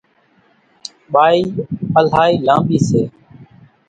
ٻائِي 1.13 1.39
الائِي 1.99 2.33
لانٻِي 2.45 2.79
سي۔ 2.87 3.01